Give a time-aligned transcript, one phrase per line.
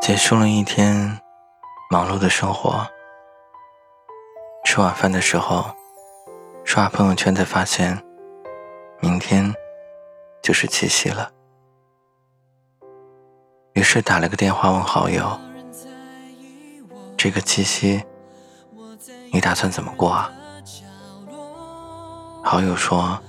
[0.00, 1.20] 结束了一天
[1.90, 2.86] 忙碌的生活，
[4.64, 5.76] 吃晚饭的时候
[6.64, 8.02] 刷朋友圈才发现，
[9.00, 9.54] 明天
[10.42, 11.30] 就是七夕了。
[13.74, 15.38] 于是打了个电话问好友
[17.14, 18.02] ：“这个七夕
[19.30, 20.32] 你打算怎么过啊？”
[22.42, 23.20] 好友说：“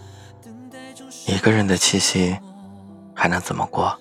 [1.27, 2.39] 一个人的七夕
[3.13, 3.99] 还能怎么过？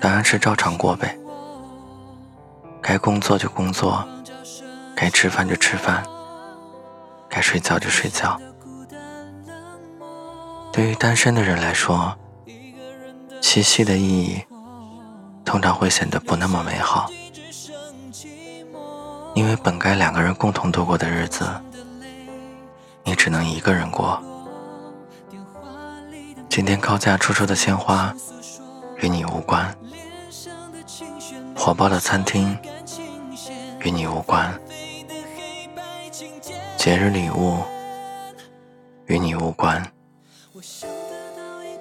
[0.00, 1.18] 当然是照常过呗。”
[2.80, 4.06] 该工作就工作，
[4.96, 6.02] 该吃饭就吃饭，
[7.28, 8.40] 该睡觉就睡觉。
[10.72, 12.16] 对于单身的人来说，
[13.42, 14.42] 七夕的意义
[15.44, 17.10] 通常会显得不那么美好，
[19.34, 21.46] 因为本该两个人共同度过的日子，
[23.04, 24.22] 你只能一个人过。
[26.48, 28.14] 今天高价出售的鲜花，
[28.98, 29.76] 与你无关。
[31.58, 32.56] 火爆的餐厅
[33.80, 34.58] 与你无关，
[36.76, 37.58] 节日礼物
[39.06, 39.84] 与你无关，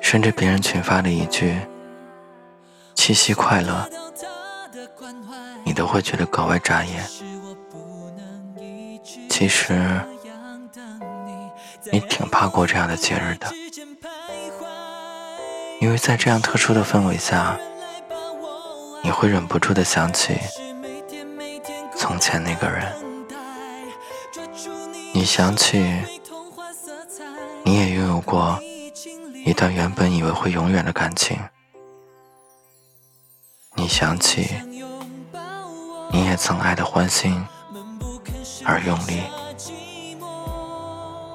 [0.01, 1.59] 甚至别人群发的一句
[2.95, 3.87] “七夕快乐”，
[5.63, 7.07] 你都会觉得格外扎眼。
[9.29, 10.01] 其实，
[11.91, 13.47] 你挺怕过这样的节日的，
[15.79, 17.55] 因为在这样特殊的氛围下。
[19.03, 20.37] 你会忍不住的想起
[21.95, 22.93] 从前那个人，
[25.13, 25.79] 你想起
[27.63, 28.59] 你也拥有过
[29.45, 31.39] 一段原本以为会永远的感情，
[33.75, 34.47] 你想起
[36.11, 37.43] 你也曾爱的欢欣
[38.65, 39.21] 而用力，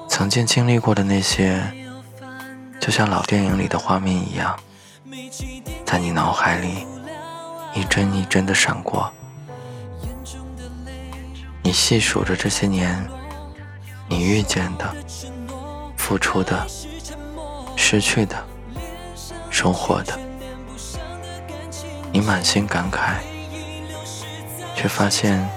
[0.07, 1.61] 曾经经历过的那些，
[2.79, 4.57] 就像老电影里的画面一样，
[5.85, 6.85] 在你脑海里。
[7.75, 9.11] 一帧一帧的闪过，
[11.63, 13.03] 你细数着这些年，
[14.07, 14.95] 你遇见的、
[15.97, 16.67] 付出的、
[17.75, 18.35] 失去的、
[19.49, 20.19] 收获的，
[22.11, 23.15] 你满心感慨，
[24.75, 25.49] 却发现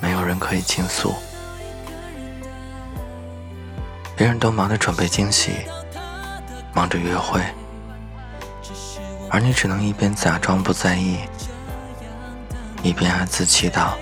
[0.00, 1.14] 没有人可以倾诉。
[4.14, 5.52] 别人都忙着准备惊喜，
[6.72, 7.40] 忙着约会。
[9.32, 11.16] 而你只能一边假装不在意，
[12.82, 13.92] 一边暗自祈祷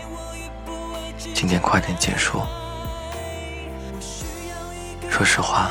[1.32, 2.42] 今天快点结束。
[5.08, 5.70] 说实话，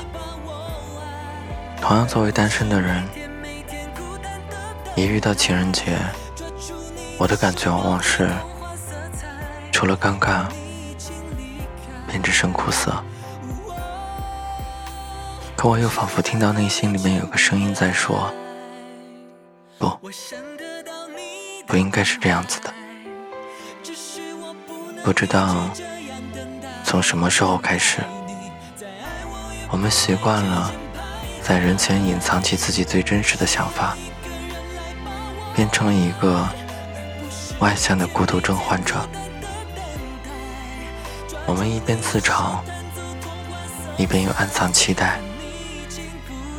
[1.82, 3.06] 同样作为单身的人，
[4.96, 5.98] 一遇到情人节，
[7.18, 8.30] 我的感觉往往是
[9.74, 10.46] 除了尴尬，
[12.08, 12.96] 便只剩苦涩。
[15.58, 18.34] 可我又仿佛听到内心里面有个声音在说。
[19.80, 19.98] 不，
[21.66, 22.74] 不应该是这样子的。
[25.04, 25.70] 不知道
[26.84, 28.02] 从什么时候开始，
[29.72, 30.72] 我们习惯了
[31.42, 33.96] 在人前隐藏起自己最真实的想法，
[35.56, 36.46] 变成了一个
[37.60, 38.96] 外向的孤独症患者。
[41.46, 42.60] 我们一边自嘲，
[43.98, 45.20] 一边又暗藏期待。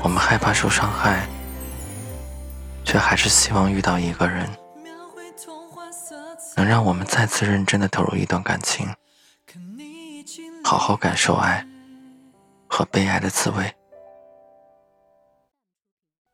[0.02, 1.28] 我们害怕受伤害。
[2.90, 4.50] 却还是希望遇到一个人，
[6.56, 8.84] 能让我们再次认真的投入一段感情，
[10.64, 11.64] 好好感受爱
[12.66, 13.72] 和被爱的滋味。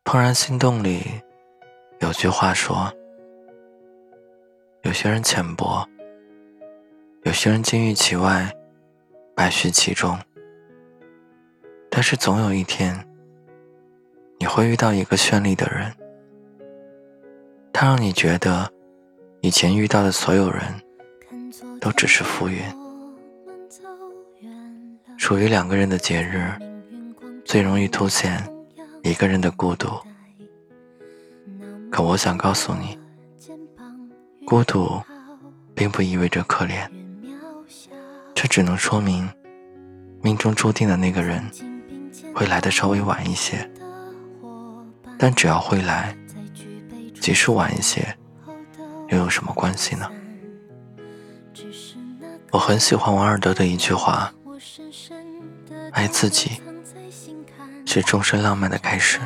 [0.03, 1.21] 怦然心动里
[1.99, 2.91] 有句话说：
[4.81, 5.87] 有些人浅薄，
[7.21, 8.51] 有些人金玉其外，
[9.35, 10.17] 败絮其中。
[11.91, 13.07] 但是总有一天，
[14.39, 15.95] 你会遇到一个绚丽的人。
[17.79, 18.67] 它让你觉得，
[19.41, 20.63] 以前遇到的所有人
[21.79, 22.59] 都只是浮云。
[25.15, 26.51] 属于两个人的节日，
[27.45, 28.43] 最容易凸显
[29.03, 29.89] 一个人的孤独。
[31.91, 32.97] 可我想告诉你，
[34.43, 34.99] 孤独
[35.75, 36.89] 并不意味着可怜，
[38.33, 39.29] 这只能说明
[40.23, 41.47] 命中注定的那个人
[42.33, 43.69] 会来的稍微晚一些。
[45.19, 46.17] 但只要会来。
[47.27, 48.17] 即使晚一些，
[49.09, 50.09] 又有什么关系呢？
[52.51, 54.33] 我很喜欢王尔德的一句话
[55.91, 56.61] ：“爱自己
[57.85, 59.19] 是终身浪漫的开始。”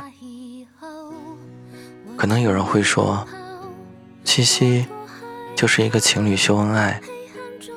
[2.17, 3.23] 可能有人会说，
[4.23, 4.87] 七夕
[5.55, 6.99] 就是一个情侣秀恩爱、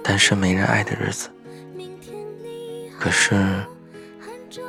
[0.03, 1.29] 单身没人爱的日子。
[2.99, 3.35] 可是，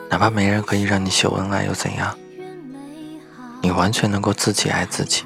[0.10, 2.13] 哪怕没人可以让你秀恩爱又怎样？
[3.62, 5.24] 你完全能够自己爱自己。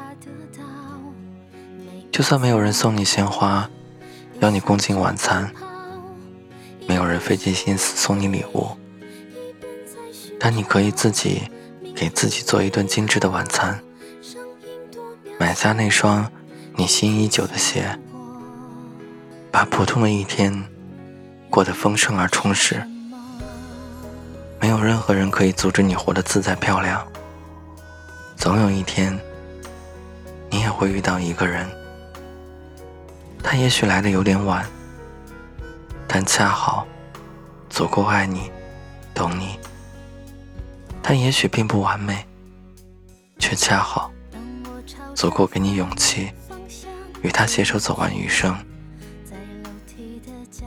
[2.19, 3.69] 就算没有人送你鲜花，
[4.42, 5.50] 邀你共进晚餐，
[6.86, 8.68] 没有人费尽心思送你礼物，
[10.38, 11.44] 但你可以自己
[11.95, 13.80] 给自己做一顿精致的晚餐，
[15.39, 16.30] 买下那双
[16.75, 17.98] 你心已久的鞋，
[19.50, 20.66] 把普通的一天
[21.50, 22.86] 过得丰盛而充实。
[24.60, 27.01] 没有任何人可以阻止你活得自在漂亮。
[28.36, 29.18] 总有一天，
[30.50, 31.66] 你也会遇到一个人，
[33.44, 34.65] 他也许来的有点晚，
[36.07, 36.86] 但恰好
[37.69, 38.51] 足够爱你、
[39.13, 39.57] 懂你。
[41.01, 42.25] 他也许并不完美，
[43.39, 44.12] 却恰好
[45.15, 46.31] 足够给你勇气，
[47.21, 48.56] 与他携手走完余生。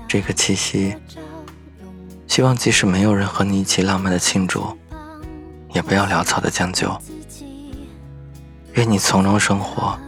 [0.09, 0.97] 这个七夕。
[2.29, 4.75] 希望即使没有人和你一起浪漫的庆祝，
[5.75, 6.91] 也不要潦草的将就。
[8.73, 9.99] 愿你从容生活，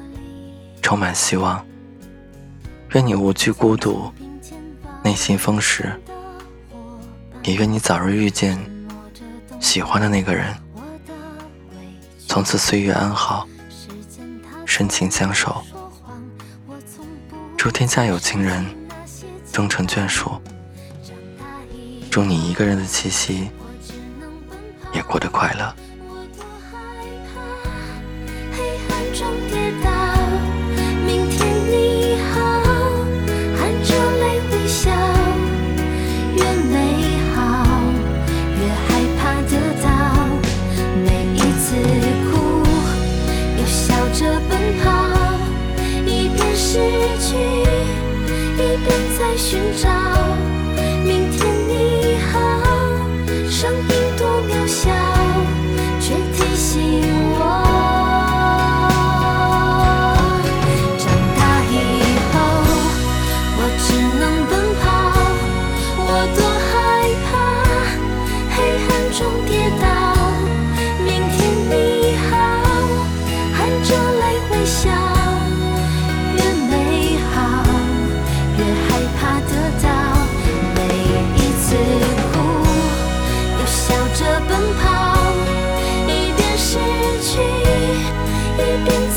[0.80, 1.62] 充满希望。
[2.94, 4.12] 愿你无惧孤独，
[5.02, 5.92] 内心丰实。
[7.42, 8.56] 也愿你早日遇见
[9.60, 10.54] 喜欢的那个人，
[12.28, 13.48] 从此岁月安好，
[14.64, 15.60] 深情相守。
[17.56, 18.64] 祝天下有情人
[19.52, 20.40] 终成眷属。
[22.12, 23.50] 祝你一个人的气息
[24.92, 25.74] 也过得快乐。
[49.44, 50.53] 寻找。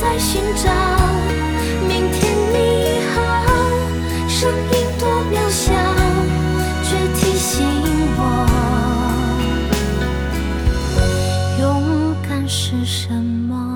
[0.09, 0.71] 在寻找
[1.85, 3.15] 明天你好
[4.29, 5.73] 声音多渺小
[6.81, 7.65] 却提醒
[8.15, 8.21] 我
[11.59, 13.66] 勇敢是什么？